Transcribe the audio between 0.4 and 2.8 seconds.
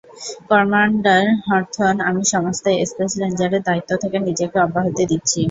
commander Hawthorne, আমি সমস্ত